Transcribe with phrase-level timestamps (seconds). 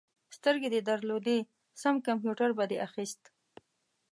[0.37, 1.37] سترګې دې درلودې؛
[1.81, 3.21] سم کمپيوټر به دې اخيست.